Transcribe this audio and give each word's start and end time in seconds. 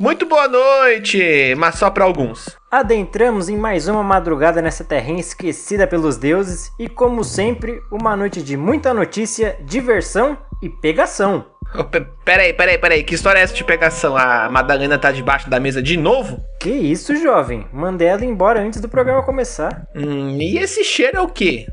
Muito 0.00 0.24
boa 0.24 0.48
noite, 0.48 1.54
mas 1.58 1.74
só 1.74 1.90
para 1.90 2.06
alguns. 2.06 2.56
Adentramos 2.70 3.50
em 3.50 3.56
mais 3.58 3.86
uma 3.86 4.02
madrugada 4.02 4.62
nessa 4.62 4.82
terrinha 4.82 5.20
esquecida 5.20 5.86
pelos 5.86 6.16
deuses 6.16 6.72
e, 6.78 6.88
como 6.88 7.22
sempre, 7.22 7.82
uma 7.92 8.16
noite 8.16 8.42
de 8.42 8.56
muita 8.56 8.94
notícia, 8.94 9.58
diversão 9.60 10.38
e 10.62 10.70
pegação. 10.70 11.44
Oh, 11.78 11.84
peraí, 12.24 12.54
peraí, 12.54 12.78
peraí, 12.78 13.04
que 13.04 13.14
história 13.14 13.40
é 13.40 13.42
essa 13.42 13.52
de 13.52 13.62
pegação? 13.62 14.16
A 14.16 14.48
Madalena 14.48 14.98
tá 14.98 15.12
debaixo 15.12 15.50
da 15.50 15.60
mesa 15.60 15.82
de 15.82 15.98
novo? 15.98 16.42
Que 16.58 16.70
isso, 16.70 17.14
jovem? 17.14 17.68
Mandei 17.70 18.08
ela 18.08 18.24
embora 18.24 18.62
antes 18.62 18.80
do 18.80 18.88
programa 18.88 19.22
começar. 19.22 19.86
Hum, 19.94 20.38
e 20.40 20.56
esse 20.56 20.82
cheiro 20.82 21.18
é 21.18 21.20
o 21.20 21.28
quê? 21.28 21.66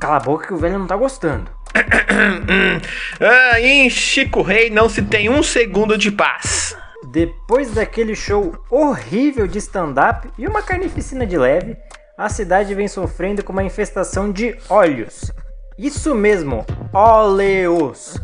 Cala 0.00 0.16
a 0.16 0.20
boca 0.20 0.48
que 0.48 0.54
o 0.54 0.58
velho 0.58 0.80
não 0.80 0.88
tá 0.88 0.96
gostando. 0.96 1.48
ah, 3.20 3.60
em 3.60 3.90
Chico 3.90 4.42
Rei 4.42 4.70
não 4.70 4.88
se 4.88 5.02
tem 5.02 5.28
um 5.28 5.42
segundo 5.42 5.98
de 5.98 6.10
paz. 6.10 6.76
Depois 7.10 7.72
daquele 7.72 8.14
show 8.14 8.56
horrível 8.70 9.46
de 9.46 9.58
stand-up 9.58 10.28
e 10.38 10.46
uma 10.46 10.62
carnificina 10.62 11.26
de 11.26 11.36
leve, 11.36 11.76
a 12.16 12.28
cidade 12.28 12.74
vem 12.74 12.88
sofrendo 12.88 13.42
com 13.42 13.52
uma 13.52 13.64
infestação 13.64 14.32
de 14.32 14.56
olhos. 14.68 15.32
Isso 15.76 16.14
mesmo, 16.14 16.64
óleos. 16.92 18.16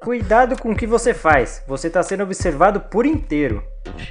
Cuidado 0.00 0.60
com 0.60 0.72
o 0.72 0.76
que 0.76 0.86
você 0.86 1.14
faz, 1.14 1.62
você 1.66 1.86
está 1.86 2.02
sendo 2.02 2.24
observado 2.24 2.80
por 2.80 3.06
inteiro. 3.06 3.62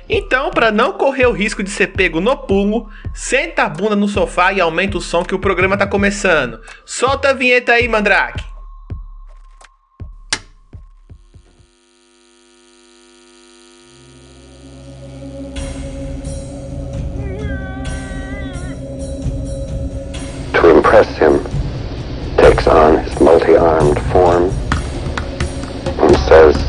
Então, 0.09 0.51
para 0.51 0.71
não 0.71 0.93
correr 0.93 1.25
o 1.25 1.31
risco 1.31 1.61
de 1.61 1.69
ser 1.69 1.87
pego 1.87 2.19
no 2.19 2.35
pulo, 2.35 2.89
senta 3.13 3.63
a 3.63 3.69
bunda 3.69 3.95
no 3.95 4.07
sofá 4.07 4.51
e 4.51 4.59
aumenta 4.59 4.97
o 4.97 5.01
som 5.01 5.23
que 5.23 5.35
o 5.35 5.39
programa 5.39 5.77
tá 5.77 5.85
começando. 5.85 6.61
Solta 6.85 7.29
a 7.29 7.33
vinheta 7.33 7.73
aí, 7.73 7.87
Mandrake. 7.87 8.54
To 20.95 21.01
impress 21.01 21.17
him, 21.17 22.37
takes 22.37 22.67
on 22.67 23.03
his 23.03 23.19
multi-armed 23.19 23.99
form 24.13 24.43
and 25.99 26.15
says, 26.19 26.64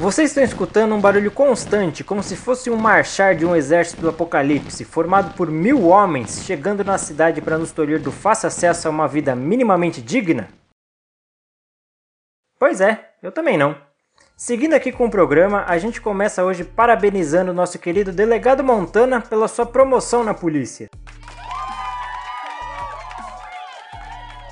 Vocês 0.00 0.30
estão 0.30 0.42
escutando 0.42 0.94
um 0.94 1.00
barulho 1.00 1.30
constante, 1.30 2.02
como 2.02 2.22
se 2.22 2.34
fosse 2.34 2.70
um 2.70 2.76
marchar 2.76 3.34
de 3.34 3.44
um 3.44 3.54
exército 3.54 4.00
do 4.00 4.08
apocalipse, 4.08 4.82
formado 4.82 5.34
por 5.34 5.50
mil 5.50 5.88
homens 5.88 6.42
chegando 6.42 6.82
na 6.82 6.96
cidade 6.96 7.42
para 7.42 7.58
nos 7.58 7.70
tolher 7.70 8.00
do 8.00 8.10
fácil 8.10 8.46
acesso 8.46 8.88
a 8.88 8.90
uma 8.90 9.06
vida 9.06 9.36
minimamente 9.36 10.00
digna? 10.00 10.48
Pois 12.58 12.80
é, 12.80 13.10
eu 13.22 13.30
também 13.30 13.58
não. 13.58 13.76
Seguindo 14.34 14.72
aqui 14.72 14.90
com 14.90 15.04
o 15.04 15.10
programa, 15.10 15.66
a 15.68 15.76
gente 15.76 16.00
começa 16.00 16.42
hoje 16.42 16.64
parabenizando 16.64 17.50
o 17.50 17.54
nosso 17.54 17.78
querido 17.78 18.10
delegado 18.10 18.64
Montana 18.64 19.20
pela 19.20 19.48
sua 19.48 19.66
promoção 19.66 20.24
na 20.24 20.32
polícia. 20.32 20.88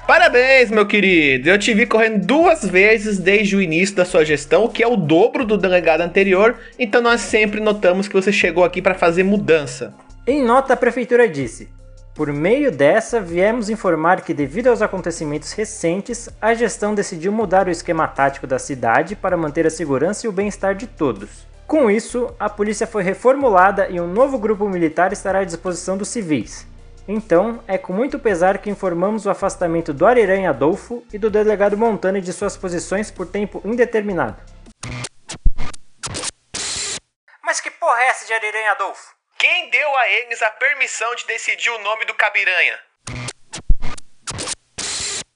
Parabéns, 0.08 0.70
meu 0.70 0.86
querido! 0.86 1.50
Eu 1.50 1.58
te 1.58 1.74
vi 1.74 1.84
correndo 1.84 2.24
duas 2.24 2.64
vezes 2.64 3.18
desde 3.18 3.54
o 3.54 3.60
início 3.60 3.94
da 3.94 4.06
sua 4.06 4.24
gestão, 4.24 4.64
o 4.64 4.68
que 4.70 4.82
é 4.82 4.88
o 4.88 4.96
dobro 4.96 5.44
do 5.44 5.58
delegado 5.58 6.00
anterior, 6.00 6.56
então 6.78 7.02
nós 7.02 7.20
sempre 7.20 7.60
notamos 7.60 8.08
que 8.08 8.14
você 8.14 8.32
chegou 8.32 8.64
aqui 8.64 8.80
para 8.80 8.94
fazer 8.94 9.22
mudança. 9.22 9.92
Em 10.26 10.42
nota, 10.42 10.72
a 10.72 10.78
prefeitura 10.78 11.28
disse: 11.28 11.68
Por 12.14 12.32
meio 12.32 12.72
dessa, 12.72 13.20
viemos 13.20 13.68
informar 13.68 14.22
que, 14.22 14.32
devido 14.32 14.68
aos 14.68 14.80
acontecimentos 14.80 15.52
recentes, 15.52 16.30
a 16.40 16.54
gestão 16.54 16.94
decidiu 16.94 17.30
mudar 17.30 17.68
o 17.68 17.70
esquema 17.70 18.08
tático 18.08 18.46
da 18.46 18.58
cidade 18.58 19.14
para 19.14 19.36
manter 19.36 19.66
a 19.66 19.70
segurança 19.70 20.24
e 20.24 20.28
o 20.30 20.32
bem-estar 20.32 20.74
de 20.74 20.86
todos. 20.86 21.46
Com 21.66 21.90
isso, 21.90 22.34
a 22.40 22.48
polícia 22.48 22.86
foi 22.86 23.02
reformulada 23.02 23.88
e 23.90 24.00
um 24.00 24.10
novo 24.10 24.38
grupo 24.38 24.66
militar 24.70 25.12
estará 25.12 25.40
à 25.40 25.44
disposição 25.44 25.98
dos 25.98 26.08
civis. 26.08 26.66
Então, 27.10 27.64
é 27.66 27.78
com 27.78 27.94
muito 27.94 28.18
pesar 28.18 28.58
que 28.58 28.68
informamos 28.68 29.24
o 29.24 29.30
afastamento 29.30 29.94
do 29.94 30.04
Ariranha 30.04 30.50
Adolfo 30.50 31.02
e 31.10 31.16
do 31.16 31.30
delegado 31.30 31.74
Montana 31.74 32.20
de 32.20 32.30
suas 32.34 32.54
posições 32.54 33.10
por 33.10 33.26
tempo 33.26 33.62
indeterminado. 33.64 34.36
Mas 37.42 37.62
que 37.62 37.70
porra 37.70 38.02
é 38.02 38.08
essa 38.08 38.26
de 38.26 38.34
Ariranha 38.34 38.72
Adolfo? 38.72 39.14
Quem 39.38 39.70
deu 39.70 39.96
a 39.96 40.08
eles 40.10 40.42
a 40.42 40.50
permissão 40.50 41.14
de 41.14 41.26
decidir 41.26 41.70
o 41.70 41.78
nome 41.78 42.04
do 42.04 42.12
Cabiranha? 42.12 42.78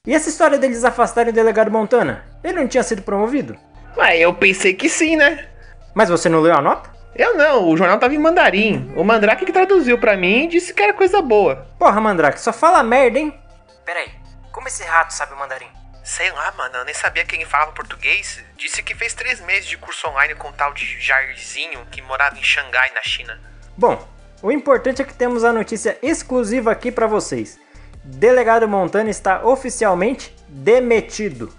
E 0.05 0.13
essa 0.13 0.29
história 0.29 0.59
deles 0.59 0.83
afastarem 0.83 1.31
o 1.31 1.35
delegado 1.35 1.71
Montana? 1.71 2.23
Ele 2.43 2.59
não 2.59 2.67
tinha 2.67 2.83
sido 2.83 3.01
promovido? 3.01 3.57
Ué, 3.97 4.19
eu 4.19 4.31
pensei 4.31 4.75
que 4.75 4.87
sim, 4.87 5.15
né? 5.15 5.49
Mas 5.95 6.09
você 6.09 6.29
não 6.29 6.39
leu 6.39 6.53
a 6.53 6.61
nota? 6.61 6.93
Eu 7.15 7.37
não, 7.37 7.69
o 7.69 7.77
jornal 7.77 7.99
tava 7.99 8.15
em 8.15 8.19
mandarim. 8.19 8.91
O 8.95 9.03
Mandrake 9.03 9.45
que 9.45 9.51
traduziu 9.51 9.99
pra 9.99 10.17
mim 10.17 10.45
e 10.45 10.47
disse 10.47 10.73
que 10.73 10.81
era 10.81 10.93
coisa 10.93 11.21
boa. 11.21 11.67
Porra, 11.77 12.01
Mandrake, 12.01 12.41
só 12.41 12.51
fala 12.51 12.81
merda, 12.81 13.19
hein? 13.19 13.39
Peraí, 13.85 14.09
como 14.51 14.67
esse 14.67 14.83
rato 14.83 15.13
sabe 15.13 15.33
o 15.33 15.37
mandarim? 15.37 15.67
Sei 16.03 16.31
lá, 16.31 16.51
mano, 16.57 16.77
eu 16.77 16.85
nem 16.85 16.93
sabia 16.93 17.23
quem 17.23 17.45
falava 17.45 17.71
português. 17.71 18.43
Disse 18.57 18.81
que 18.81 18.95
fez 18.95 19.13
três 19.13 19.39
meses 19.41 19.65
de 19.65 19.77
curso 19.77 20.07
online 20.07 20.35
com 20.35 20.49
um 20.49 20.51
tal 20.51 20.73
de 20.73 20.99
Jairzinho 20.99 21.85
que 21.91 22.01
morava 22.01 22.37
em 22.37 22.43
Xangai, 22.43 22.91
na 22.93 23.01
China. 23.03 23.39
Bom, 23.77 24.05
o 24.41 24.51
importante 24.51 25.01
é 25.01 25.05
que 25.05 25.13
temos 25.13 25.43
a 25.43 25.53
notícia 25.53 25.97
exclusiva 26.01 26.71
aqui 26.71 26.91
pra 26.91 27.07
vocês. 27.07 27.59
Delegado 28.03 28.67
Montana 28.67 29.09
está 29.09 29.45
oficialmente 29.45 30.35
demitido. 30.49 31.53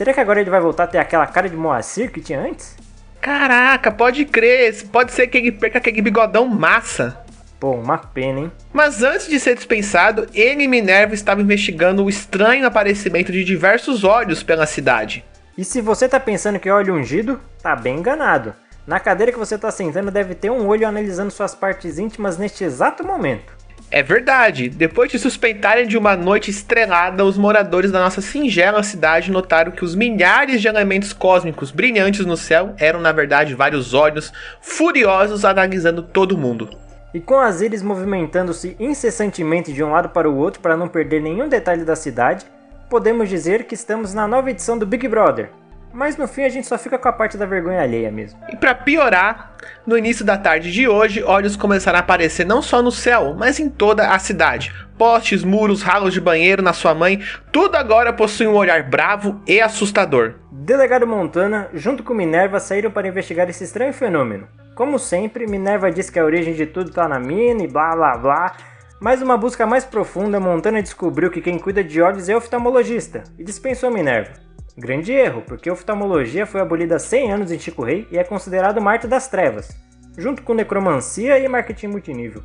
Será 0.00 0.14
que 0.14 0.20
agora 0.20 0.40
ele 0.40 0.48
vai 0.48 0.62
voltar 0.62 0.84
a 0.84 0.86
ter 0.86 0.96
aquela 0.96 1.26
cara 1.26 1.46
de 1.46 1.54
Moacir 1.54 2.10
que 2.10 2.22
tinha 2.22 2.40
antes? 2.40 2.74
Caraca, 3.20 3.92
pode 3.92 4.24
crer, 4.24 4.74
pode 4.86 5.12
ser 5.12 5.26
que 5.26 5.36
ele 5.36 5.52
perca 5.52 5.76
aquele 5.76 6.00
bigodão 6.00 6.46
massa. 6.46 7.22
Pô, 7.60 7.72
uma 7.72 7.98
pena, 7.98 8.40
hein? 8.40 8.52
Mas 8.72 9.02
antes 9.02 9.28
de 9.28 9.38
ser 9.38 9.54
dispensado, 9.54 10.26
ele 10.32 10.62
e 10.62 10.68
Minerva 10.68 11.12
estavam 11.12 11.44
investigando 11.44 12.02
o 12.02 12.08
estranho 12.08 12.66
aparecimento 12.66 13.30
de 13.30 13.44
diversos 13.44 14.02
olhos 14.02 14.42
pela 14.42 14.64
cidade. 14.64 15.22
E 15.58 15.66
se 15.66 15.82
você 15.82 16.08
tá 16.08 16.18
pensando 16.18 16.58
que 16.58 16.70
é 16.70 16.72
olho 16.72 16.94
ungido, 16.94 17.38
tá 17.62 17.76
bem 17.76 17.98
enganado. 17.98 18.54
Na 18.86 18.98
cadeira 18.98 19.30
que 19.30 19.38
você 19.38 19.58
tá 19.58 19.70
sentando 19.70 20.10
deve 20.10 20.34
ter 20.34 20.48
um 20.48 20.66
olho 20.66 20.88
analisando 20.88 21.30
suas 21.30 21.54
partes 21.54 21.98
íntimas 21.98 22.38
neste 22.38 22.64
exato 22.64 23.06
momento. 23.06 23.59
É 23.92 24.04
verdade, 24.04 24.68
depois 24.68 25.10
de 25.10 25.18
suspeitarem 25.18 25.84
de 25.84 25.98
uma 25.98 26.14
noite 26.14 26.48
estrelada, 26.48 27.24
os 27.24 27.36
moradores 27.36 27.90
da 27.90 27.98
nossa 27.98 28.20
singela 28.20 28.84
cidade 28.84 29.32
notaram 29.32 29.72
que 29.72 29.84
os 29.84 29.96
milhares 29.96 30.60
de 30.60 30.68
elementos 30.68 31.12
cósmicos 31.12 31.72
brilhantes 31.72 32.24
no 32.24 32.36
céu 32.36 32.72
eram 32.78 33.00
na 33.00 33.10
verdade 33.10 33.52
vários 33.52 33.92
olhos 33.92 34.32
furiosos 34.60 35.44
analisando 35.44 36.04
todo 36.04 36.38
mundo. 36.38 36.70
E 37.12 37.18
com 37.18 37.40
as 37.40 37.60
íris 37.60 37.82
movimentando-se 37.82 38.76
incessantemente 38.78 39.72
de 39.72 39.82
um 39.82 39.90
lado 39.90 40.10
para 40.10 40.30
o 40.30 40.36
outro 40.36 40.60
para 40.60 40.76
não 40.76 40.86
perder 40.86 41.20
nenhum 41.20 41.48
detalhe 41.48 41.84
da 41.84 41.96
cidade, 41.96 42.46
podemos 42.88 43.28
dizer 43.28 43.64
que 43.64 43.74
estamos 43.74 44.14
na 44.14 44.28
nova 44.28 44.52
edição 44.52 44.78
do 44.78 44.86
Big 44.86 45.08
Brother. 45.08 45.50
Mas 45.92 46.16
no 46.16 46.28
fim 46.28 46.42
a 46.42 46.48
gente 46.48 46.66
só 46.66 46.78
fica 46.78 46.98
com 46.98 47.08
a 47.08 47.12
parte 47.12 47.36
da 47.36 47.46
vergonha 47.46 47.82
alheia 47.82 48.10
mesmo. 48.10 48.38
E 48.48 48.56
para 48.56 48.74
piorar, 48.74 49.56
no 49.86 49.98
início 49.98 50.24
da 50.24 50.38
tarde 50.38 50.70
de 50.70 50.88
hoje, 50.88 51.22
olhos 51.22 51.56
começaram 51.56 51.98
a 51.98 52.00
aparecer 52.00 52.46
não 52.46 52.62
só 52.62 52.80
no 52.80 52.92
céu, 52.92 53.34
mas 53.36 53.58
em 53.58 53.68
toda 53.68 54.08
a 54.08 54.18
cidade. 54.18 54.72
Postes, 54.96 55.42
muros, 55.42 55.82
ralos 55.82 56.12
de 56.12 56.20
banheiro 56.20 56.62
na 56.62 56.72
sua 56.72 56.94
mãe, 56.94 57.20
tudo 57.50 57.76
agora 57.76 58.12
possui 58.12 58.46
um 58.46 58.54
olhar 58.54 58.82
bravo 58.84 59.40
e 59.46 59.60
assustador. 59.60 60.34
Delegado 60.52 61.06
Montana, 61.06 61.68
junto 61.72 62.02
com 62.02 62.14
Minerva, 62.14 62.60
saíram 62.60 62.90
para 62.90 63.08
investigar 63.08 63.48
esse 63.48 63.64
estranho 63.64 63.92
fenômeno. 63.92 64.46
Como 64.74 64.98
sempre, 64.98 65.46
Minerva 65.46 65.90
diz 65.90 66.08
que 66.08 66.18
a 66.18 66.24
origem 66.24 66.54
de 66.54 66.66
tudo 66.66 66.90
está 66.90 67.08
na 67.08 67.18
mina 67.18 67.62
e 67.62 67.68
blá 67.68 67.94
blá 67.94 68.16
blá. 68.16 68.56
Mas 69.00 69.22
uma 69.22 69.36
busca 69.36 69.66
mais 69.66 69.84
profunda, 69.84 70.38
Montana 70.38 70.82
descobriu 70.82 71.30
que 71.30 71.40
quem 71.40 71.58
cuida 71.58 71.82
de 71.82 72.02
olhos 72.02 72.28
é 72.28 72.36
oftalmologista 72.36 73.24
e 73.38 73.42
dispensou 73.42 73.90
Minerva. 73.90 74.32
Grande 74.80 75.12
erro, 75.12 75.42
porque 75.46 75.68
a 75.68 75.74
oftalmologia 75.74 76.46
foi 76.46 76.58
abolida 76.58 76.96
há 76.96 76.98
100 76.98 77.32
anos 77.32 77.52
em 77.52 77.58
Chico 77.58 77.84
Rei 77.84 78.08
e 78.10 78.16
é 78.16 78.24
considerado 78.24 78.78
uma 78.78 78.92
arte 78.92 79.06
das 79.06 79.28
trevas, 79.28 79.68
junto 80.16 80.42
com 80.42 80.54
necromancia 80.54 81.38
e 81.38 81.46
marketing 81.46 81.88
multinível. 81.88 82.42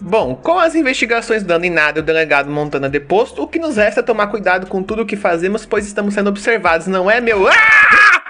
Bom, 0.00 0.34
com 0.34 0.58
as 0.58 0.74
investigações 0.74 1.42
dando 1.42 1.66
em 1.66 1.70
nada 1.70 1.98
e 1.98 2.02
o 2.02 2.04
delegado 2.04 2.50
Montana 2.50 2.88
deposto, 2.88 3.42
o 3.42 3.46
que 3.46 3.58
nos 3.58 3.76
resta 3.76 4.00
é 4.00 4.02
tomar 4.02 4.28
cuidado 4.28 4.66
com 4.66 4.82
tudo 4.82 5.02
o 5.02 5.06
que 5.06 5.16
fazemos, 5.16 5.66
pois 5.66 5.86
estamos 5.86 6.14
sendo 6.14 6.30
observados, 6.30 6.86
não 6.86 7.10
é, 7.10 7.20
meu? 7.20 7.46
Ah! 7.46 7.52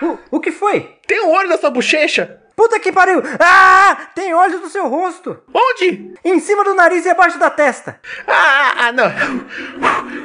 O, 0.02 0.37
o 0.37 0.40
que 0.40 0.50
foi? 0.50 0.96
Tem 1.06 1.25
um 1.25 1.31
olho 1.31 1.49
na 1.49 1.56
sua 1.56 1.70
bochecha! 1.70 2.40
Puta 2.56 2.80
que 2.80 2.90
pariu! 2.90 3.22
Ah! 3.38 4.08
Tem 4.14 4.32
olhos 4.32 4.62
no 4.62 4.70
seu 4.70 4.88
rosto! 4.88 5.38
Onde? 5.52 6.14
Em 6.24 6.40
cima 6.40 6.64
do 6.64 6.74
nariz 6.74 7.04
e 7.04 7.10
abaixo 7.10 7.38
da 7.38 7.50
testa! 7.50 8.00
Ah, 8.26 8.86
ah, 8.86 8.92
não. 8.92 9.12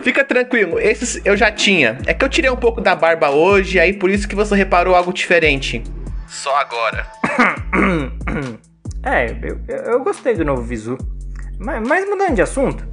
Fica 0.01 0.23
tranquilo, 0.23 0.79
esses 0.79 1.19
eu 1.25 1.35
já 1.35 1.51
tinha. 1.51 1.97
É 2.07 2.13
que 2.13 2.23
eu 2.23 2.29
tirei 2.29 2.49
um 2.49 2.55
pouco 2.55 2.79
da 2.79 2.95
barba 2.95 3.29
hoje, 3.29 3.81
aí 3.81 3.91
por 3.91 4.09
isso 4.09 4.29
que 4.29 4.35
você 4.35 4.55
reparou 4.55 4.95
algo 4.95 5.11
diferente. 5.11 5.83
Só 6.25 6.55
agora. 6.55 7.05
é, 9.03 9.35
eu, 9.43 9.59
eu 9.91 9.99
gostei 10.01 10.33
do 10.33 10.45
novo 10.45 10.61
visu. 10.61 10.97
Mas, 11.59 11.85
mas 11.85 12.09
mudando 12.09 12.35
de 12.35 12.41
assunto, 12.41 12.87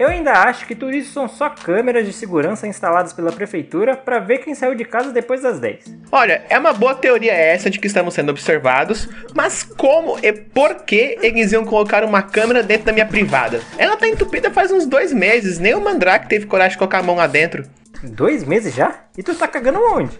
eu 0.00 0.08
ainda 0.08 0.32
acho 0.32 0.66
que 0.66 0.74
tudo 0.74 0.94
isso 0.94 1.12
são 1.12 1.28
só 1.28 1.50
câmeras 1.50 2.06
de 2.06 2.14
segurança 2.14 2.66
instaladas 2.66 3.12
pela 3.12 3.30
prefeitura 3.30 3.94
para 3.94 4.18
ver 4.18 4.38
quem 4.38 4.54
saiu 4.54 4.74
de 4.74 4.82
casa 4.82 5.12
depois 5.12 5.42
das 5.42 5.60
10. 5.60 5.94
Olha, 6.10 6.42
é 6.48 6.58
uma 6.58 6.72
boa 6.72 6.94
teoria 6.94 7.34
essa 7.34 7.68
de 7.68 7.78
que 7.78 7.86
estamos 7.86 8.14
sendo 8.14 8.30
observados, 8.30 9.06
mas 9.34 9.62
como 9.62 10.18
e 10.22 10.32
por 10.32 10.86
que 10.86 11.18
eles 11.20 11.52
iam 11.52 11.66
colocar 11.66 12.02
uma 12.02 12.22
câmera 12.22 12.62
dentro 12.62 12.86
da 12.86 12.92
minha 12.92 13.04
privada? 13.04 13.60
Ela 13.76 13.94
tá 13.94 14.08
entupida 14.08 14.50
faz 14.50 14.72
uns 14.72 14.86
dois 14.86 15.12
meses, 15.12 15.58
nem 15.58 15.74
o 15.74 15.82
Mandrake 15.82 16.30
teve 16.30 16.46
coragem 16.46 16.72
de 16.72 16.78
colocar 16.78 17.00
a 17.00 17.02
mão 17.02 17.16
lá 17.16 17.26
dentro. 17.26 17.68
Dois 18.02 18.42
meses 18.42 18.74
já? 18.74 19.00
E 19.18 19.22
tu 19.22 19.34
tá 19.34 19.46
cagando 19.46 19.80
onde? 19.82 20.18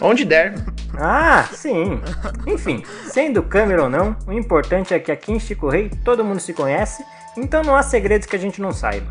Onde 0.00 0.24
der. 0.24 0.54
Ah, 0.98 1.46
sim. 1.52 2.00
Enfim, 2.46 2.82
sendo 3.04 3.42
câmera 3.42 3.82
ou 3.82 3.90
não, 3.90 4.16
o 4.26 4.32
importante 4.32 4.94
é 4.94 4.98
que 4.98 5.12
aqui 5.12 5.32
em 5.32 5.38
Chico 5.38 5.68
Rei 5.68 5.90
todo 6.02 6.24
mundo 6.24 6.40
se 6.40 6.54
conhece 6.54 7.04
então 7.36 7.62
não 7.62 7.74
há 7.74 7.82
segredos 7.82 8.26
que 8.26 8.36
a 8.36 8.38
gente 8.38 8.60
não 8.60 8.72
saiba. 8.72 9.10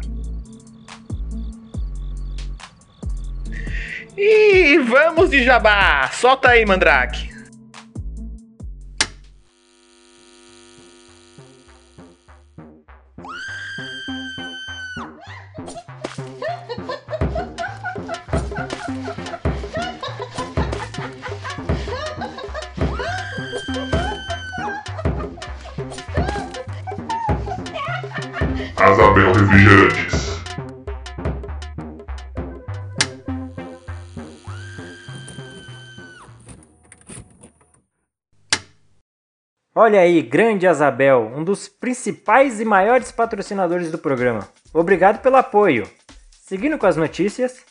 E 4.17 4.79
vamos 4.79 5.29
de 5.29 5.43
jabá! 5.43 6.09
Solta 6.11 6.49
aí, 6.49 6.65
Mandrake! 6.65 7.36
Asabel 28.87 29.33
Refrigerantes. 29.33 30.41
Olha 39.75 39.99
aí, 39.99 40.21
grande 40.21 40.65
Asabel, 40.65 41.33
um 41.35 41.43
dos 41.43 41.67
principais 41.67 42.61
e 42.61 42.65
maiores 42.65 43.11
patrocinadores 43.11 43.91
do 43.91 43.97
programa. 43.97 44.47
Obrigado 44.73 45.21
pelo 45.21 45.35
apoio. 45.35 45.85
Seguindo 46.31 46.77
com 46.77 46.85
as 46.85 46.95
notícias, 46.95 47.65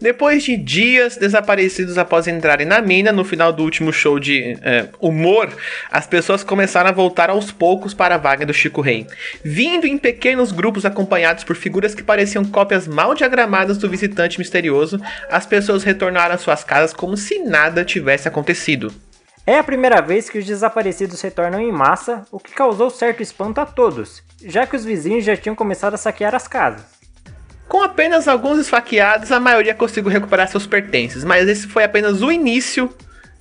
depois 0.00 0.44
de 0.44 0.56
dias 0.56 1.16
desaparecidos 1.16 1.96
após 1.96 2.26
entrarem 2.26 2.66
na 2.66 2.80
mina, 2.80 3.12
no 3.12 3.24
final 3.24 3.52
do 3.52 3.62
último 3.62 3.92
show 3.92 4.18
de 4.18 4.56
é, 4.62 4.88
humor, 5.00 5.48
as 5.90 6.06
pessoas 6.06 6.44
começaram 6.44 6.90
a 6.90 6.92
voltar 6.92 7.30
aos 7.30 7.50
poucos 7.50 7.94
para 7.94 8.16
a 8.16 8.18
vaga 8.18 8.44
do 8.44 8.52
Chico 8.52 8.80
Rei, 8.80 9.06
vindo 9.44 9.86
em 9.86 9.96
pequenos 9.96 10.52
grupos 10.52 10.84
acompanhados 10.84 11.44
por 11.44 11.56
figuras 11.56 11.94
que 11.94 12.02
pareciam 12.02 12.44
cópias 12.44 12.86
mal 12.86 13.14
diagramadas 13.14 13.78
do 13.78 13.88
visitante 13.88 14.38
misterioso. 14.38 15.00
As 15.30 15.46
pessoas 15.46 15.84
retornaram 15.84 16.34
às 16.34 16.40
suas 16.40 16.64
casas 16.64 16.92
como 16.92 17.16
se 17.16 17.38
nada 17.38 17.84
tivesse 17.84 18.28
acontecido. 18.28 18.92
É 19.46 19.58
a 19.58 19.64
primeira 19.64 20.00
vez 20.00 20.30
que 20.30 20.38
os 20.38 20.46
desaparecidos 20.46 21.20
retornam 21.20 21.60
em 21.60 21.70
massa, 21.70 22.24
o 22.32 22.40
que 22.40 22.54
causou 22.54 22.88
certo 22.88 23.22
espanto 23.22 23.60
a 23.60 23.66
todos, 23.66 24.22
já 24.42 24.66
que 24.66 24.74
os 24.74 24.86
vizinhos 24.86 25.22
já 25.22 25.36
tinham 25.36 25.54
começado 25.54 25.92
a 25.92 25.98
saquear 25.98 26.34
as 26.34 26.48
casas. 26.48 26.93
Com 27.74 27.82
apenas 27.82 28.28
alguns 28.28 28.60
esfaqueados, 28.60 29.32
a 29.32 29.40
maioria 29.40 29.74
conseguiu 29.74 30.08
recuperar 30.08 30.46
seus 30.46 30.64
pertences, 30.64 31.24
mas 31.24 31.48
esse 31.48 31.66
foi 31.66 31.82
apenas 31.82 32.22
o 32.22 32.30
início 32.30 32.88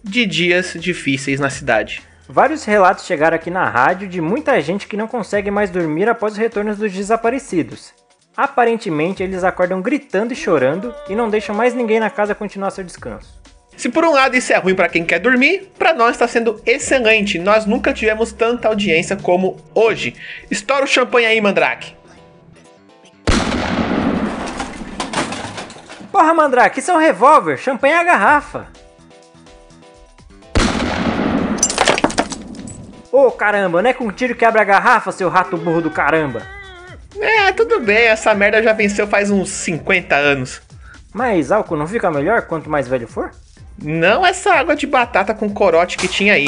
de 0.03 0.25
dias 0.25 0.73
difíceis 0.75 1.39
na 1.39 1.51
cidade. 1.51 2.01
Vários 2.27 2.65
relatos 2.65 3.05
chegaram 3.05 3.35
aqui 3.35 3.51
na 3.51 3.69
rádio 3.69 4.07
de 4.07 4.19
muita 4.19 4.59
gente 4.59 4.87
que 4.87 4.97
não 4.97 5.07
consegue 5.07 5.51
mais 5.51 5.69
dormir 5.69 6.09
após 6.09 6.33
os 6.33 6.39
retornos 6.39 6.79
dos 6.79 6.91
desaparecidos. 6.91 7.93
Aparentemente, 8.35 9.21
eles 9.21 9.43
acordam 9.43 9.83
gritando 9.83 10.33
e 10.33 10.35
chorando 10.35 10.95
e 11.07 11.15
não 11.15 11.29
deixam 11.29 11.55
mais 11.55 11.75
ninguém 11.75 11.99
na 11.99 12.09
casa 12.09 12.33
continuar 12.33 12.71
seu 12.71 12.83
descanso. 12.83 13.39
Se 13.77 13.87
por 13.87 14.03
um 14.03 14.13
lado 14.13 14.35
isso 14.35 14.51
é 14.51 14.57
ruim 14.57 14.73
para 14.73 14.89
quem 14.89 15.05
quer 15.05 15.19
dormir, 15.19 15.69
para 15.77 15.93
nós 15.93 16.13
está 16.13 16.27
sendo 16.27 16.59
excelente. 16.65 17.37
Nós 17.37 17.67
nunca 17.67 17.93
tivemos 17.93 18.31
tanta 18.31 18.67
audiência 18.67 19.15
como 19.15 19.57
hoje. 19.75 20.15
Estoura 20.49 20.85
o 20.85 20.87
champanhe 20.87 21.27
aí, 21.27 21.39
Mandrake. 21.39 22.01
Porra, 26.13 26.31
Mandrake, 26.31 26.79
isso 26.79 26.91
é 26.91 26.93
um 26.93 26.99
revólver. 26.99 27.57
Champanhe 27.57 27.95
é 27.95 27.97
a 27.97 28.03
garrafa. 28.03 28.67
Ô, 33.11 33.25
oh, 33.25 33.31
caramba, 33.31 33.81
não 33.81 33.89
é 33.89 33.93
com 33.93 34.03
um 34.03 34.11
tiro 34.11 34.35
que 34.35 34.45
abre 34.45 34.61
a 34.61 34.63
garrafa, 34.63 35.11
seu 35.11 35.27
rato 35.27 35.57
burro 35.57 35.81
do 35.81 35.89
caramba. 35.89 36.43
É, 37.19 37.51
tudo 37.51 37.79
bem, 37.79 38.09
essa 38.09 38.31
merda 38.35 38.61
já 38.61 38.73
venceu 38.73 39.07
faz 39.07 39.31
uns 39.31 39.49
50 39.49 40.15
anos. 40.15 40.61
Mas 41.11 41.51
álcool 41.51 41.77
não 41.77 41.87
fica 41.87 42.11
melhor 42.11 42.43
quanto 42.43 42.69
mais 42.69 42.87
velho 42.87 43.07
for? 43.07 43.31
Não 43.81 44.23
essa 44.23 44.53
água 44.53 44.75
de 44.75 44.85
batata 44.85 45.33
com 45.33 45.51
corote 45.51 45.97
que 45.97 46.07
tinha 46.07 46.35
aí. 46.35 46.47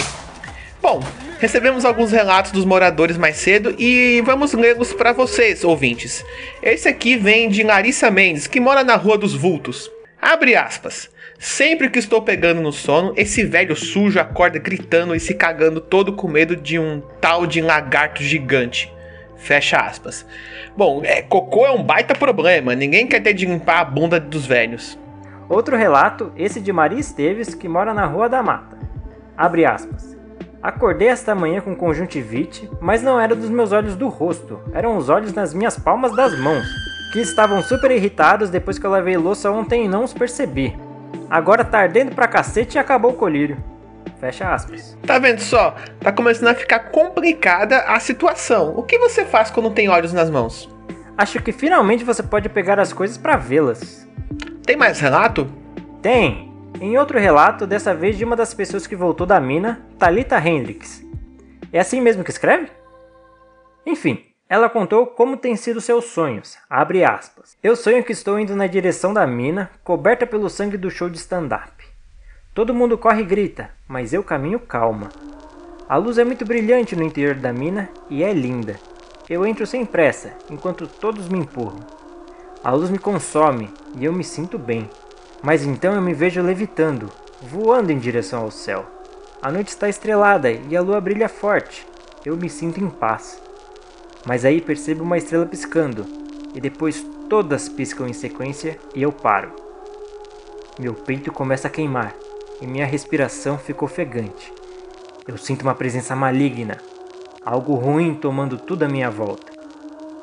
Bom, 0.87 0.99
recebemos 1.39 1.83
alguns 1.83 2.11
relatos 2.11 2.51
dos 2.51 2.63
moradores 2.63 3.17
mais 3.17 3.37
cedo 3.37 3.73
e 3.79 4.21
vamos 4.23 4.53
lê-los 4.53 4.93
para 4.93 5.13
vocês, 5.13 5.63
ouvintes. 5.63 6.23
Esse 6.61 6.87
aqui 6.87 7.17
vem 7.17 7.49
de 7.49 7.63
Larissa 7.63 8.11
Mendes, 8.11 8.45
que 8.45 8.59
mora 8.59 8.83
na 8.83 8.95
Rua 8.95 9.17
dos 9.17 9.33
Vultos. 9.33 9.91
Abre 10.21 10.55
aspas. 10.55 11.09
Sempre 11.39 11.89
que 11.89 11.97
estou 11.97 12.21
pegando 12.21 12.61
no 12.61 12.71
sono, 12.71 13.15
esse 13.17 13.43
velho 13.43 13.75
sujo 13.75 14.19
acorda 14.19 14.59
gritando 14.59 15.15
e 15.15 15.19
se 15.19 15.33
cagando 15.33 15.81
todo 15.81 16.13
com 16.13 16.27
medo 16.27 16.55
de 16.55 16.77
um 16.77 17.01
tal 17.19 17.47
de 17.47 17.61
lagarto 17.61 18.21
gigante. 18.21 18.93
Fecha 19.37 19.77
aspas. 19.77 20.23
Bom, 20.77 21.01
é, 21.03 21.23
cocô 21.23 21.65
é 21.65 21.71
um 21.71 21.81
baita 21.81 22.13
problema, 22.13 22.75
ninguém 22.75 23.07
quer 23.07 23.21
ter 23.21 23.33
de 23.33 23.47
limpar 23.47 23.79
a 23.79 23.85
bunda 23.85 24.19
dos 24.19 24.45
velhos. 24.45 24.99
Outro 25.49 25.75
relato, 25.75 26.31
esse 26.37 26.61
de 26.61 26.71
Maria 26.71 26.99
Esteves, 26.99 27.55
que 27.55 27.67
mora 27.67 27.91
na 27.91 28.05
Rua 28.05 28.29
da 28.29 28.43
Mata. 28.43 28.77
Abre 29.35 29.65
aspas. 29.65 30.14
Acordei 30.65 31.09
esta 31.09 31.35
manhã 31.35 31.61
com 31.61 31.75
conjuntivite, 31.75 32.67
mas 32.81 33.03
não 33.03 33.19
era 33.19 33.35
dos 33.35 33.51
meus 33.51 33.71
olhos 33.71 33.95
do 33.95 34.07
rosto, 34.07 34.59
eram 34.73 34.97
os 34.97 35.09
olhos 35.09 35.31
nas 35.31 35.53
minhas 35.53 35.77
palmas 35.77 36.15
das 36.15 36.35
mãos, 36.39 36.65
que 37.13 37.19
estavam 37.19 37.61
super 37.61 37.91
irritados 37.91 38.49
depois 38.49 38.79
que 38.79 38.85
eu 38.87 38.89
lavei 38.89 39.15
louça 39.15 39.51
ontem 39.51 39.85
e 39.85 39.87
não 39.87 40.03
os 40.03 40.11
percebi. 40.11 40.75
Agora 41.29 41.63
tá 41.63 41.77
ardendo 41.77 42.15
pra 42.15 42.27
cacete 42.27 42.77
e 42.77 42.79
acabou 42.79 43.11
o 43.11 43.15
colírio. 43.15 43.63
Fecha 44.19 44.51
aspas. 44.51 44.97
Tá 45.05 45.19
vendo 45.19 45.39
só? 45.39 45.75
Tá 45.99 46.11
começando 46.11 46.47
a 46.47 46.55
ficar 46.55 46.79
complicada 46.89 47.81
a 47.81 47.99
situação. 47.99 48.73
O 48.75 48.81
que 48.81 48.97
você 48.97 49.23
faz 49.23 49.51
quando 49.51 49.69
tem 49.69 49.87
olhos 49.87 50.13
nas 50.13 50.31
mãos? 50.31 50.67
Acho 51.15 51.43
que 51.43 51.51
finalmente 51.51 52.03
você 52.03 52.23
pode 52.23 52.49
pegar 52.49 52.79
as 52.79 52.91
coisas 52.91 53.19
para 53.19 53.37
vê-las. 53.37 54.09
Tem 54.65 54.75
mais 54.75 54.99
relato? 54.99 55.47
Tem. 56.01 56.54
Em 56.81 56.97
outro 56.97 57.17
relato, 57.17 57.65
dessa 57.65 57.95
vez 57.95 58.17
de 58.17 58.25
uma 58.25 58.35
das 58.35 58.53
pessoas 58.53 58.85
que 58.85 58.97
voltou 58.97 59.25
da 59.25 59.39
mina, 59.39 59.81
Talita 59.97 60.37
Hendricks. 60.37 61.01
É 61.71 61.79
assim 61.79 62.01
mesmo 62.01 62.23
que 62.23 62.31
escreve? 62.31 62.69
Enfim, 63.85 64.25
ela 64.49 64.69
contou 64.69 65.07
como 65.07 65.37
têm 65.37 65.55
sido 65.55 65.79
seus 65.79 66.05
sonhos. 66.05 66.57
Abre 66.69 67.05
aspas. 67.05 67.57
Eu 67.63 67.77
sonho 67.77 68.03
que 68.03 68.11
estou 68.11 68.37
indo 68.37 68.55
na 68.55 68.67
direção 68.67 69.13
da 69.13 69.25
mina, 69.25 69.71
coberta 69.83 70.27
pelo 70.27 70.49
sangue 70.49 70.77
do 70.77 70.91
show 70.91 71.09
de 71.09 71.17
stand-up. 71.17 71.71
Todo 72.53 72.73
mundo 72.73 72.97
corre 72.97 73.21
e 73.21 73.25
grita, 73.25 73.69
mas 73.87 74.13
eu 74.13 74.21
caminho 74.21 74.59
calma. 74.59 75.09
A 75.87 75.95
luz 75.95 76.17
é 76.17 76.25
muito 76.25 76.45
brilhante 76.45 76.95
no 76.95 77.03
interior 77.03 77.35
da 77.35 77.53
mina 77.53 77.89
e 78.09 78.21
é 78.21 78.33
linda. 78.33 78.75
Eu 79.29 79.45
entro 79.45 79.65
sem 79.65 79.85
pressa, 79.85 80.33
enquanto 80.49 80.87
todos 80.87 81.29
me 81.29 81.39
empurram. 81.39 81.79
A 82.63 82.71
luz 82.71 82.89
me 82.89 82.99
consome 82.99 83.69
e 83.97 84.03
eu 84.03 84.11
me 84.11 84.23
sinto 84.23 84.57
bem. 84.57 84.89
Mas 85.45 85.63
então 85.63 85.93
eu 85.93 86.01
me 86.01 86.11
vejo 86.11 86.41
levitando, 86.41 87.07
voando 87.39 87.91
em 87.91 87.99
direção 87.99 88.41
ao 88.41 88.49
céu. 88.49 88.83
A 89.39 89.51
noite 89.51 89.67
está 89.67 89.87
estrelada 89.87 90.49
e 90.51 90.75
a 90.75 90.81
lua 90.81 90.99
brilha 90.99 91.29
forte. 91.29 91.85
Eu 92.25 92.35
me 92.35 92.49
sinto 92.49 92.83
em 92.83 92.89
paz. 92.89 93.39
Mas 94.25 94.43
aí 94.43 94.59
percebo 94.59 95.03
uma 95.03 95.19
estrela 95.19 95.45
piscando, 95.45 96.03
e 96.55 96.59
depois 96.59 97.05
todas 97.29 97.69
piscam 97.69 98.07
em 98.07 98.13
sequência 98.13 98.79
e 98.95 99.03
eu 99.03 99.11
paro. 99.11 99.51
Meu 100.79 100.95
peito 100.95 101.31
começa 101.31 101.67
a 101.67 101.71
queimar 101.71 102.15
e 102.59 102.65
minha 102.65 102.87
respiração 102.87 103.55
fica 103.55 103.85
ofegante. 103.85 104.51
Eu 105.27 105.37
sinto 105.37 105.61
uma 105.61 105.75
presença 105.75 106.15
maligna, 106.15 106.77
algo 107.45 107.75
ruim 107.75 108.15
tomando 108.15 108.57
tudo 108.57 108.81
à 108.81 108.87
minha 108.87 109.11
volta. 109.11 109.53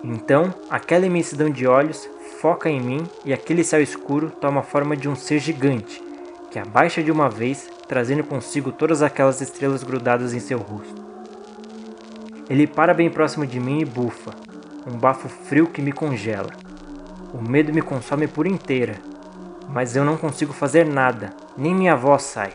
Então, 0.03 0.53
aquela 0.69 1.07
imensidão 1.07 1.49
de 1.49 1.65
olhos 1.65 2.11
foca 2.43 2.69
em 2.69 2.81
mim 2.81 3.07
e 3.25 3.33
aquele 3.33 3.63
céu 3.63 3.81
escuro 3.81 4.29
toma 4.29 4.59
a 4.59 4.65
forma 4.65 4.97
de 4.97 5.09
um 5.09 5.15
ser 5.15 5.39
gigante, 5.39 6.03
que 6.51 6.59
abaixa 6.59 7.01
de 7.01 7.13
uma 7.13 7.31
vez 7.31 7.71
trazendo 7.87 8.25
consigo 8.25 8.73
todas 8.73 9.01
aquelas 9.01 9.41
estrelas 9.41 9.85
grudadas 9.85 10.35
em 10.35 10.41
seu 10.41 10.59
rosto. 10.59 11.07
Ele 12.51 12.67
para 12.67 12.93
bem 12.93 13.09
próximo 13.09 13.47
de 13.47 13.61
mim 13.61 13.79
e 13.79 13.85
bufa, 13.85 14.33
um 14.85 14.99
bafo 14.99 15.29
frio 15.29 15.69
que 15.69 15.81
me 15.81 15.93
congela. 15.93 16.51
O 17.33 17.41
medo 17.41 17.73
me 17.73 17.81
consome 17.81 18.27
por 18.27 18.45
inteira, 18.45 18.97
mas 19.69 19.95
eu 19.95 20.05
não 20.05 20.17
consigo 20.17 20.53
fazer 20.53 20.85
nada, 20.85 21.31
nem 21.57 21.73
minha 21.73 21.95
voz 21.95 22.25
sai. 22.25 22.51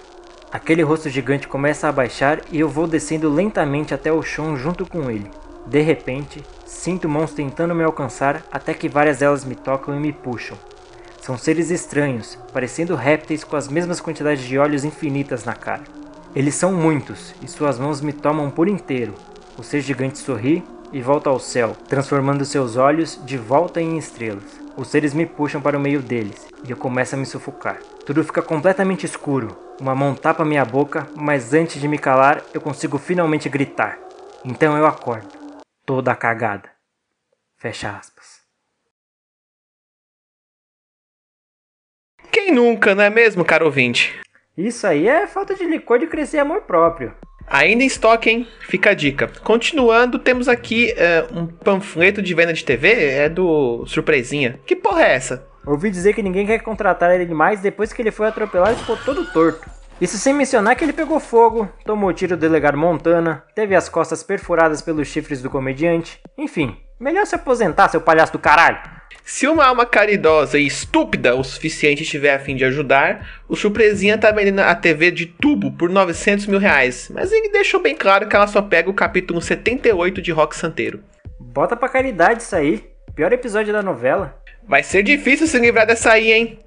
Aquele 0.52 0.84
rosto 0.84 1.10
gigante 1.10 1.48
começa 1.48 1.88
a 1.88 1.94
baixar 1.94 2.42
e 2.52 2.60
eu 2.60 2.68
vou 2.68 2.88
descendo 2.88 3.30
lentamente 3.30 3.94
até 3.94 4.12
o 4.12 4.22
chão 4.22 4.58
junto 4.58 4.86
com 4.86 5.10
ele. 5.10 5.32
De 5.66 5.80
repente, 5.80 6.44
sinto 6.68 7.08
mãos 7.08 7.34
tentando 7.34 7.74
me 7.74 7.84
alcançar 7.84 8.44
até 8.52 8.74
que 8.74 8.90
várias 8.90 9.20
delas 9.20 9.46
me 9.46 9.56
tocam 9.56 9.96
e 9.96 10.00
me 10.00 10.12
puxam. 10.12 10.58
São 11.22 11.38
seres 11.38 11.72
estranhos, 11.72 12.38
parecendo 12.54 12.96
répteis 12.96 13.44
com 13.44 13.56
as 13.56 13.68
mesmas 13.68 14.00
quantidades 14.00 14.44
de 14.44 14.60
olhos 14.60 14.84
infinitas 14.84 15.46
na 15.46 15.54
cara. 15.54 15.84
Eles 16.36 16.56
são 16.56 16.74
muitos 16.74 17.34
e 17.42 17.48
suas 17.48 17.80
mãos 17.80 18.02
me 18.02 18.14
tomam 18.14 18.50
por 18.52 18.68
inteiro. 18.68 19.14
O 19.58 19.64
ser 19.64 19.82
gigante 19.82 20.20
sorri 20.20 20.64
e 20.92 21.02
volta 21.02 21.30
ao 21.30 21.40
céu, 21.40 21.76
transformando 21.88 22.46
seus 22.46 22.76
olhos 22.76 23.20
de 23.26 23.38
volta 23.38 23.82
em 23.82 23.98
estrelas. 23.98 24.44
Os 24.76 24.90
seres 24.90 25.14
me 25.14 25.26
puxam 25.26 25.60
para 25.60 25.78
o 25.78 25.82
meio 25.82 26.02
deles 26.02 26.48
e 26.68 26.72
eu 26.72 26.78
começo 26.78 27.16
a 27.16 27.18
me 27.18 27.26
sufocar. 27.26 27.80
Tudo 28.06 28.24
fica 28.24 28.42
completamente 28.42 29.06
escuro. 29.06 29.58
Uma 29.82 29.96
mão 29.96 30.14
tapa 30.14 30.46
minha 30.46 30.64
boca, 30.64 31.08
mas 31.16 31.54
antes 31.54 31.82
de 31.82 31.88
me 31.88 31.98
calar, 31.98 32.44
eu 32.54 32.62
consigo 32.62 32.98
finalmente 32.98 33.50
gritar. 33.50 33.98
Então 34.46 34.78
eu 34.78 34.86
acordo, 34.86 35.28
toda 35.88 36.14
cagada. 36.14 36.70
Fecha 37.58 37.90
aspas. 37.90 38.42
Quem 42.30 42.52
nunca, 42.52 42.94
não 42.94 43.06
é 43.06 43.10
mesmo, 43.10 43.46
caro 43.46 43.66
ouvinte? 43.66 44.20
Isso 44.56 44.86
aí 44.86 45.08
é 45.08 45.26
falta 45.26 45.56
de 45.56 45.64
licor 45.64 45.98
de 45.98 46.08
crescer 46.08 46.40
amor 46.40 46.64
próprio. 46.64 47.16
Ainda 47.48 47.84
em 47.84 47.88
estoque, 47.88 48.30
hein? 48.30 48.48
Fica 48.60 48.90
a 48.90 48.94
dica. 48.94 49.32
Continuando, 49.42 50.20
temos 50.20 50.50
aqui 50.50 50.94
uh, 50.94 51.40
um 51.40 51.48
panfleto 51.48 52.22
de 52.22 52.34
venda 52.34 52.52
de 52.52 52.66
TV, 52.66 53.06
é 53.06 53.30
do 53.30 53.86
Surpresinha. 53.86 54.60
Que 54.66 54.76
porra 54.76 55.04
é 55.04 55.14
essa? 55.14 55.48
Ouvi 55.66 55.90
dizer 55.90 56.14
que 56.14 56.22
ninguém 56.22 56.46
quer 56.46 56.60
contratar 56.60 57.18
ele 57.18 57.34
mais 57.34 57.62
depois 57.62 57.94
que 57.94 58.02
ele 58.02 58.12
foi 58.12 58.28
atropelado 58.28 58.74
e 58.74 58.80
ficou 58.80 58.98
todo 58.98 59.32
torto. 59.32 59.77
Isso 60.00 60.18
sem 60.18 60.32
mencionar 60.32 60.76
que 60.76 60.84
ele 60.84 60.94
pegou 60.94 61.20
fogo, 61.20 61.68
tomou 61.84 62.14
tiro 62.14 62.38
do 62.38 62.40
delegado 62.40 62.78
Montana, 62.78 63.44
teve 63.56 63.74
as 63.74 63.90
costas 63.90 64.22
perfuradas 64.22 64.80
pelos 64.80 65.08
chifres 65.08 65.42
do 65.42 65.50
comediante. 65.50 66.20
Enfim, 66.38 66.78
melhor 67.00 67.26
se 67.26 67.34
aposentar, 67.34 67.90
seu 67.90 68.00
palhaço 68.00 68.34
do 68.34 68.40
caralho. 68.40 68.78
Se 69.24 69.48
uma 69.48 69.66
alma 69.66 69.88
caridosa 69.88 70.60
e 70.60 70.68
estúpida 70.68 71.36
o 71.36 71.44
suficiente 71.44 72.04
estiver 72.04 72.36
a 72.36 72.40
fim 72.40 72.56
de 72.56 72.64
ajudar, 72.64 73.28
o 73.50 73.56
Surpresinha 73.56 74.18
tá 74.20 74.32
vendendo 74.32 74.60
a 74.60 74.76
TV 74.76 75.10
de 75.10 75.26
tubo 75.26 75.72
por 75.72 75.90
900 75.90 76.46
mil 76.46 76.60
reais. 76.60 77.10
Mas 77.12 77.32
ele 77.32 77.50
deixou 77.50 77.82
bem 77.82 77.96
claro 77.96 78.28
que 78.28 78.36
ela 78.36 78.48
só 78.48 78.62
pega 78.62 78.90
o 78.90 78.94
capítulo 78.94 79.42
78 79.42 80.22
de 80.22 80.32
Rock 80.32 80.56
Santeiro. 80.56 81.04
Bota 81.40 81.76
pra 81.76 81.90
caridade 81.90 82.44
isso 82.44 82.56
aí. 82.56 82.88
Pior 83.16 83.34
episódio 83.34 83.74
da 83.74 83.82
novela. 83.82 84.40
Vai 84.68 84.84
ser 84.84 85.02
difícil 85.02 85.48
se 85.48 85.58
livrar 85.58 85.88
dessa 85.88 86.12
aí, 86.12 86.32
hein? 86.32 86.60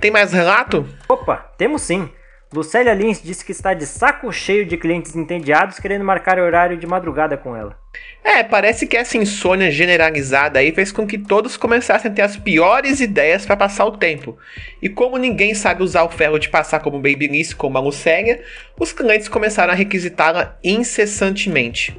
Tem 0.00 0.10
mais 0.10 0.32
relato? 0.32 0.88
Opa, 1.08 1.36
temos 1.58 1.82
sim. 1.82 2.10
Lucélia 2.52 2.92
Lins 2.92 3.22
disse 3.22 3.44
que 3.44 3.52
está 3.52 3.74
de 3.74 3.86
saco 3.86 4.32
cheio 4.32 4.66
de 4.66 4.76
clientes 4.76 5.14
entediados 5.14 5.78
querendo 5.78 6.04
marcar 6.04 6.36
horário 6.40 6.76
de 6.76 6.84
madrugada 6.84 7.36
com 7.36 7.54
ela. 7.54 7.78
É, 8.24 8.42
parece 8.42 8.88
que 8.88 8.96
essa 8.96 9.16
insônia 9.16 9.70
generalizada 9.70 10.58
aí 10.58 10.72
fez 10.72 10.90
com 10.90 11.06
que 11.06 11.16
todos 11.16 11.56
começassem 11.56 12.10
a 12.10 12.14
ter 12.14 12.22
as 12.22 12.36
piores 12.36 12.98
ideias 12.98 13.46
para 13.46 13.56
passar 13.56 13.84
o 13.84 13.96
tempo. 13.96 14.36
E 14.82 14.88
como 14.88 15.16
ninguém 15.16 15.54
sabe 15.54 15.84
usar 15.84 16.02
o 16.02 16.10
ferro 16.10 16.40
de 16.40 16.48
passar 16.48 16.80
como 16.80 16.98
Babyliss 16.98 17.54
como 17.54 17.78
a 17.78 17.80
Lucélia, 17.80 18.42
os 18.76 18.92
clientes 18.92 19.28
começaram 19.28 19.72
a 19.72 19.76
requisitá-la 19.76 20.58
incessantemente. 20.64 21.96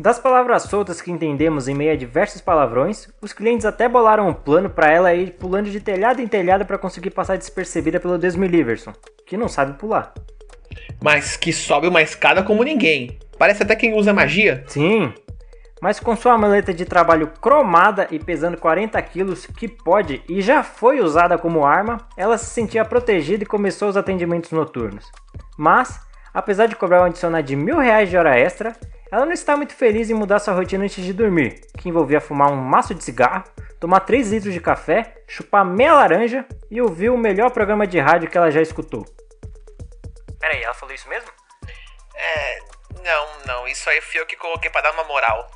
Das 0.00 0.18
palavras 0.18 0.62
soltas 0.62 1.02
que 1.02 1.10
entendemos 1.10 1.68
em 1.68 1.74
meio 1.74 1.92
a 1.92 1.96
diversos 1.96 2.40
palavrões, 2.40 3.06
os 3.20 3.34
clientes 3.34 3.66
até 3.66 3.86
bolaram 3.86 4.26
um 4.30 4.32
plano 4.32 4.70
para 4.70 4.90
ela 4.90 5.12
ir 5.12 5.32
pulando 5.32 5.70
de 5.70 5.78
telhado 5.78 6.22
em 6.22 6.26
telhado 6.26 6.64
para 6.64 6.78
conseguir 6.78 7.10
passar 7.10 7.36
despercebida 7.36 8.00
pelo 8.00 8.16
Desmiliverson, 8.16 8.94
que 9.26 9.36
não 9.36 9.46
sabe 9.46 9.78
pular. 9.78 10.14
Mas 11.04 11.36
que 11.36 11.52
sobe 11.52 11.86
uma 11.86 12.00
escada 12.00 12.42
como 12.42 12.64
ninguém. 12.64 13.18
Parece 13.38 13.62
até 13.62 13.76
quem 13.76 13.92
usa 13.92 14.14
magia. 14.14 14.64
Sim, 14.68 15.12
mas 15.82 16.00
com 16.00 16.16
sua 16.16 16.38
maleta 16.38 16.72
de 16.72 16.86
trabalho 16.86 17.26
cromada 17.40 18.08
e 18.10 18.18
pesando 18.18 18.56
40 18.56 19.00
quilos, 19.02 19.46
que 19.46 19.68
pode 19.68 20.22
e 20.28 20.40
já 20.40 20.62
foi 20.62 21.00
usada 21.00 21.36
como 21.36 21.64
arma, 21.64 21.98
ela 22.16 22.38
se 22.38 22.46
sentia 22.46 22.86
protegida 22.86 23.44
e 23.44 23.46
começou 23.46 23.90
os 23.90 23.98
atendimentos 23.98 24.50
noturnos. 24.50 25.04
Mas, 25.58 26.00
apesar 26.32 26.66
de 26.66 26.76
cobrar 26.76 27.02
um 27.02 27.06
adicional 27.06 27.42
de 27.42 27.56
mil 27.56 27.78
reais 27.78 28.08
de 28.08 28.16
hora 28.16 28.38
extra, 28.38 28.74
ela 29.10 29.26
não 29.26 29.32
está 29.32 29.56
muito 29.56 29.74
feliz 29.74 30.08
em 30.08 30.14
mudar 30.14 30.38
sua 30.38 30.54
rotina 30.54 30.84
antes 30.84 31.04
de 31.04 31.12
dormir, 31.12 31.60
que 31.76 31.88
envolvia 31.88 32.20
fumar 32.20 32.50
um 32.50 32.56
maço 32.56 32.94
de 32.94 33.02
cigarro, 33.02 33.44
tomar 33.80 34.00
3 34.00 34.30
litros 34.30 34.54
de 34.54 34.60
café, 34.60 35.22
chupar 35.26 35.64
meia 35.64 35.94
laranja 35.94 36.46
e 36.70 36.80
ouvir 36.80 37.10
o 37.10 37.18
melhor 37.18 37.50
programa 37.50 37.86
de 37.86 37.98
rádio 37.98 38.30
que 38.30 38.38
ela 38.38 38.50
já 38.50 38.60
escutou. 38.62 39.04
Peraí, 40.38 40.62
ela 40.62 40.74
falou 40.74 40.94
isso 40.94 41.08
mesmo? 41.08 41.30
É. 42.14 42.58
Não, 43.02 43.26
não, 43.46 43.68
isso 43.68 43.88
aí 43.88 44.00
fui 44.00 44.20
eu 44.20 44.26
que 44.26 44.36
coloquei 44.36 44.70
para 44.70 44.82
dar 44.82 44.92
uma 44.92 45.04
moral. 45.04 45.50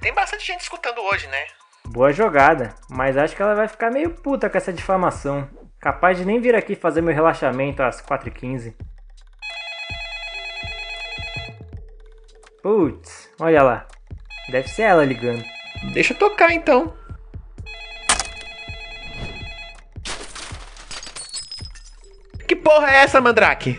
Tem 0.00 0.12
bastante 0.12 0.46
gente 0.46 0.60
escutando 0.60 1.00
hoje, 1.00 1.26
né? 1.28 1.46
Boa 1.86 2.12
jogada, 2.12 2.74
mas 2.88 3.16
acho 3.16 3.36
que 3.36 3.42
ela 3.42 3.54
vai 3.54 3.68
ficar 3.68 3.90
meio 3.90 4.10
puta 4.10 4.50
com 4.50 4.56
essa 4.56 4.72
difamação. 4.72 5.48
Capaz 5.80 6.16
de 6.16 6.24
nem 6.24 6.40
vir 6.40 6.54
aqui 6.54 6.74
fazer 6.74 7.02
meu 7.02 7.14
relaxamento 7.14 7.82
às 7.82 8.00
4h15. 8.00 8.74
Putz, 12.64 13.28
olha 13.38 13.62
lá. 13.62 13.86
Deve 14.48 14.68
ser 14.68 14.84
ela 14.84 15.04
ligando. 15.04 15.44
Deixa 15.92 16.14
eu 16.14 16.18
tocar 16.18 16.50
então. 16.50 16.94
Que 22.48 22.56
porra 22.56 22.90
é 22.90 22.96
essa, 23.02 23.20
Mandrake? 23.20 23.78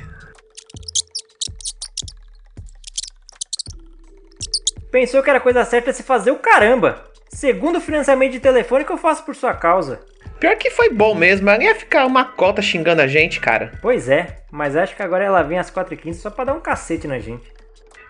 Pensou 4.92 5.24
que 5.24 5.32
era 5.32 5.40
coisa 5.40 5.66
certa 5.66 5.92
se 5.92 6.04
fazer 6.04 6.30
o 6.30 6.38
caramba. 6.38 7.10
Segundo 7.30 7.82
financiamento 7.82 8.34
de 8.34 8.40
telefone 8.40 8.86
que 8.86 8.92
eu 8.92 8.98
faço 9.00 9.26
por 9.26 9.36
sua 9.36 9.56
causa. 9.56 10.06
Pior 10.40 10.56
que 10.58 10.70
foi 10.70 10.92
bom 10.92 11.16
mesmo, 11.16 11.50
ela 11.50 11.64
ia 11.64 11.74
ficar 11.74 12.06
uma 12.06 12.24
cota 12.24 12.62
xingando 12.62 13.02
a 13.02 13.08
gente, 13.08 13.40
cara. 13.40 13.72
Pois 13.82 14.08
é, 14.08 14.44
mas 14.52 14.76
acho 14.76 14.96
que 14.96 15.02
agora 15.02 15.24
ela 15.24 15.42
vem 15.42 15.58
às 15.58 15.72
4h15 15.72 16.14
só 16.14 16.30
pra 16.30 16.46
dar 16.46 16.54
um 16.54 16.62
cacete 16.62 17.08
na 17.08 17.18
gente. 17.18 17.55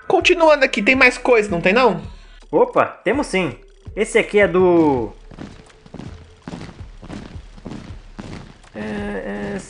Continuando 0.07 0.65
aqui, 0.65 0.81
tem 0.81 0.95
mais 0.95 1.17
coisa, 1.17 1.49
não 1.49 1.61
tem 1.61 1.73
não? 1.73 2.01
Opa, 2.51 2.85
temos 3.03 3.27
sim. 3.27 3.55
Esse 3.95 4.17
aqui 4.17 4.39
é 4.39 4.47
do. 4.47 5.13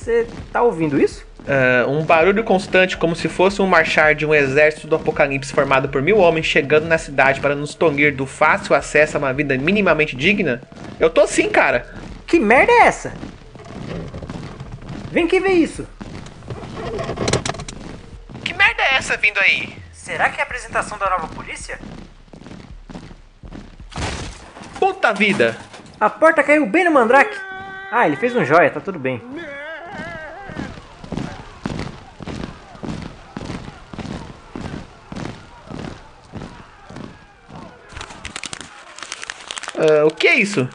Você 0.05 0.21
é, 0.21 0.27
tá 0.51 0.61
ouvindo 0.61 1.01
isso? 1.01 1.25
Uh, 1.39 1.89
um 1.89 2.03
barulho 2.03 2.43
constante, 2.43 2.95
como 2.95 3.15
se 3.15 3.27
fosse 3.27 3.59
um 3.59 3.65
marchar 3.65 4.13
de 4.13 4.23
um 4.23 4.35
exército 4.35 4.85
do 4.85 4.95
apocalipse 4.95 5.51
formado 5.51 5.89
por 5.89 5.99
mil 5.99 6.19
homens 6.19 6.45
chegando 6.45 6.85
na 6.85 6.99
cidade 6.99 7.39
para 7.39 7.55
nos 7.55 7.73
tonir 7.73 8.15
do 8.15 8.27
fácil 8.27 8.75
acesso 8.75 9.17
a 9.17 9.19
uma 9.19 9.33
vida 9.33 9.57
minimamente 9.57 10.15
digna? 10.15 10.61
Eu 10.99 11.09
tô 11.09 11.25
sim, 11.25 11.49
cara. 11.49 11.87
Que 12.27 12.39
merda 12.39 12.71
é 12.71 12.81
essa? 12.81 13.13
Vem 15.11 15.27
que 15.27 15.39
ver 15.39 15.53
isso. 15.53 15.87
Que 18.43 18.53
merda 18.53 18.83
é 18.83 18.95
essa 18.97 19.17
vindo 19.17 19.39
aí? 19.39 19.75
Será 20.05 20.29
que 20.29 20.39
é 20.39 20.43
a 20.43 20.45
apresentação 20.45 20.99
da 20.99 21.09
nova 21.09 21.27
polícia? 21.29 21.79
Puta 24.77 25.11
vida! 25.11 25.57
A 25.99 26.07
porta 26.11 26.43
caiu 26.43 26.63
bem 26.67 26.85
no 26.85 26.91
Mandrake. 26.91 27.35
Ah, 27.91 28.05
ele 28.05 28.15
fez 28.15 28.35
um 28.35 28.45
joia, 28.45 28.69
tá 28.69 28.79
tudo 28.79 28.99
bem. 28.99 29.17
Uh, 39.73 40.05
o 40.05 40.11
que 40.11 40.27
é 40.27 40.35
isso? 40.35 40.69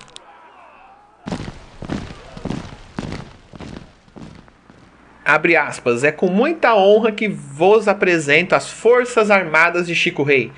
Abre 5.32 5.54
aspas, 5.54 6.02
é 6.02 6.10
com 6.10 6.26
muita 6.26 6.75
honra 6.75 7.12
que 7.12 7.28
vos 7.28 7.87
apresento 7.87 8.56
as 8.56 8.68
Forças 8.68 9.30
Armadas 9.30 9.87
de 9.87 9.94
Chico 9.94 10.25
Rei. 10.25 10.50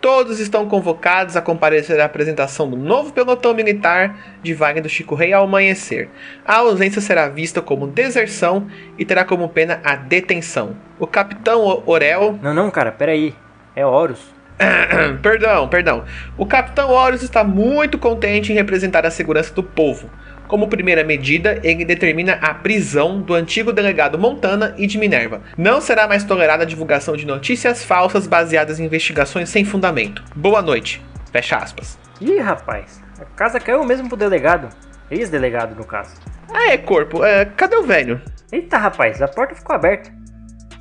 Todos 0.00 0.38
estão 0.38 0.68
convocados 0.68 1.36
a 1.36 1.42
comparecer 1.42 1.98
à 1.98 2.04
apresentação 2.04 2.70
do 2.70 2.76
novo 2.76 3.12
pelotão 3.12 3.52
militar 3.52 4.16
de 4.40 4.54
Wagner 4.54 4.80
do 4.80 4.88
Chico 4.88 5.16
Rei 5.16 5.32
ao 5.32 5.42
amanhecer. 5.42 6.08
A 6.46 6.58
ausência 6.58 7.00
será 7.00 7.28
vista 7.28 7.60
como 7.60 7.88
deserção 7.88 8.68
e 8.96 9.04
terá 9.04 9.24
como 9.24 9.48
pena 9.48 9.80
a 9.82 9.96
detenção. 9.96 10.76
O 11.00 11.06
capitão 11.08 11.82
Orel. 11.84 12.38
Não, 12.40 12.54
não, 12.54 12.70
cara, 12.70 12.92
peraí. 12.92 13.34
É 13.74 13.84
Horus. 13.84 14.20
perdão, 15.20 15.66
perdão. 15.66 16.04
O 16.38 16.46
capitão 16.46 16.90
Horus 16.90 17.24
está 17.24 17.42
muito 17.42 17.98
contente 17.98 18.52
em 18.52 18.54
representar 18.54 19.04
a 19.04 19.10
segurança 19.10 19.52
do 19.52 19.64
povo 19.64 20.08
Como 20.52 20.68
primeira 20.68 21.02
medida, 21.02 21.58
ele 21.62 21.82
determina 21.82 22.34
a 22.34 22.52
prisão 22.52 23.22
do 23.22 23.32
antigo 23.32 23.72
delegado 23.72 24.18
Montana 24.18 24.74
e 24.76 24.86
de 24.86 24.98
Minerva. 24.98 25.40
Não 25.56 25.80
será 25.80 26.06
mais 26.06 26.24
tolerada 26.24 26.64
a 26.64 26.66
divulgação 26.66 27.16
de 27.16 27.26
notícias 27.26 27.82
falsas 27.82 28.26
baseadas 28.26 28.78
em 28.78 28.84
investigações 28.84 29.48
sem 29.48 29.64
fundamento. 29.64 30.22
Boa 30.36 30.60
noite. 30.60 31.02
Fecha 31.32 31.56
aspas. 31.56 31.98
Ih, 32.20 32.38
rapaz, 32.38 33.02
a 33.18 33.24
casa 33.24 33.58
caiu 33.58 33.82
mesmo 33.82 34.08
pro 34.08 34.16
delegado. 34.18 34.68
Ex-delegado, 35.10 35.74
no 35.74 35.86
caso. 35.86 36.16
Ah, 36.52 36.70
é, 36.70 36.76
corpo. 36.76 37.24
É, 37.24 37.46
cadê 37.46 37.76
o 37.76 37.84
velho? 37.84 38.20
Eita, 38.52 38.76
rapaz, 38.76 39.22
a 39.22 39.28
porta 39.28 39.54
ficou 39.54 39.74
aberta. 39.74 40.12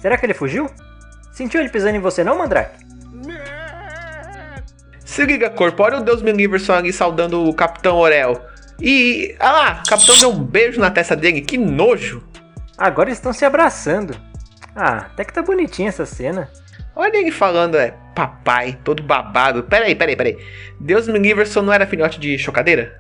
Será 0.02 0.18
que 0.18 0.26
ele 0.26 0.34
fugiu? 0.34 0.70
Sentiu 1.32 1.62
ele 1.62 1.70
pisando 1.70 1.96
em 1.96 2.02
você 2.02 2.26
não, 2.26 2.38
Mandrake? 2.38 2.78
Se 5.00 5.26
liga, 5.26 5.50
corpo. 5.50 5.82
Olha 5.82 6.00
o 6.00 6.04
Deus 6.04 6.22
me 6.22 6.34
livre 6.34 6.60
só 6.60 6.76
ali 6.76 6.92
saudando 6.92 7.48
o 7.48 7.54
Capitão 7.54 7.96
Orel. 7.96 8.51
E. 8.82 9.36
Ah 9.40 9.52
lá, 9.52 9.84
o 9.86 9.90
Capitão 9.90 10.18
deu 10.18 10.32
um 10.32 10.44
beijo 10.44 10.80
na 10.80 10.90
testa 10.90 11.16
dele. 11.16 11.42
Que 11.42 11.58
nojo. 11.58 12.24
Agora 12.78 13.12
estão 13.12 13.32
se 13.32 13.46
abraçando. 13.46 14.16
Ah, 14.76 15.08
até 15.12 15.24
que 15.24 15.34
tá 15.34 15.42
bonitinha 15.42 15.90
essa 15.90 16.06
cena. 16.06 16.50
Olha 16.96 17.18
ele 17.18 17.32
falando, 17.32 17.78
é, 17.78 17.94
papai, 18.16 18.78
todo 18.84 19.04
babado. 19.04 19.64
Peraí, 19.64 19.96
peraí, 19.96 20.16
peraí. 20.16 20.38
Deus 20.80 21.08
me 21.08 21.20
livre 21.20 21.46
só 21.46 21.62
não 21.62 21.72
era 21.72 21.88
filhote 21.88 22.20
de 22.20 22.38
chocadeira? 22.38 23.00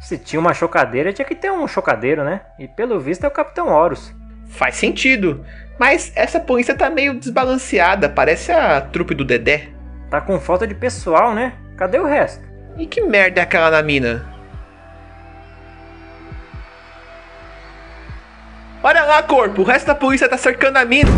Se 0.00 0.18
tinha 0.18 0.40
uma 0.40 0.52
chocadeira, 0.52 1.12
tinha 1.12 1.24
que 1.24 1.34
ter 1.34 1.50
um 1.50 1.66
chocadeiro, 1.68 2.24
né? 2.24 2.42
E 2.58 2.66
pelo 2.66 3.00
visto 3.00 3.24
é 3.24 3.28
o 3.28 3.32
Capitão 3.32 3.68
Horus. 3.68 4.12
Faz 4.48 4.74
sentido. 4.74 5.44
Mas 5.78 6.12
essa 6.14 6.40
polícia 6.40 6.74
tá 6.74 6.90
meio 6.90 7.14
desbalanceada. 7.14 8.08
Parece 8.08 8.52
a 8.52 8.80
trupe 8.80 9.14
do 9.14 9.24
Dedé. 9.24 9.68
Tá 10.10 10.20
com 10.20 10.38
falta 10.40 10.66
de 10.66 10.74
pessoal, 10.74 11.34
né? 11.34 11.54
Cadê 11.76 11.98
o 11.98 12.06
resto? 12.06 12.44
E 12.76 12.86
que 12.86 13.00
merda 13.00 13.40
é 13.40 13.42
aquela 13.44 13.70
na 13.70 13.82
mina? 13.82 14.31
Olha 18.82 19.04
lá, 19.04 19.22
corpo. 19.22 19.62
O 19.62 19.64
resto 19.64 19.86
da 19.86 19.94
polícia 19.94 20.28
tá 20.28 20.36
cercando 20.36 20.76
a 20.76 20.84
mina. 20.84 21.10